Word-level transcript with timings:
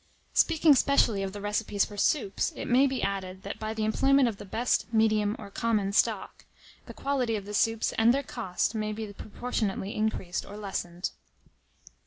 _Speaking 0.35 0.73
specially 0.73 1.21
of 1.21 1.31
the 1.31 1.41
Recipes 1.41 1.85
for 1.85 1.95
Soups, 1.95 2.51
it 2.55 2.65
may 2.67 2.87
be 2.87 3.03
added, 3.03 3.43
that 3.43 3.59
by 3.59 3.71
the 3.75 3.85
employment 3.85 4.27
of 4.27 4.37
the 4.37 4.45
BEST, 4.45 4.91
MEDIUM, 4.91 5.35
or 5.37 5.51
COMMON 5.51 5.93
STOCK, 5.93 6.45
_the 6.87 6.95
quality 6.95 7.35
of 7.35 7.45
the 7.45 7.53
Soups 7.53 7.93
and 7.99 8.11
their 8.11 8.23
cost 8.23 8.73
may 8.73 8.93
be 8.93 9.13
proportionately 9.13 9.93
increased 9.93 10.43
or 10.43 10.57
lessened. 10.57 11.11